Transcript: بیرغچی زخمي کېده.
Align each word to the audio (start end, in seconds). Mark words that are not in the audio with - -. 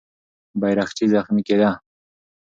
بیرغچی 0.61 1.05
زخمي 1.13 1.41
کېده. 1.47 1.71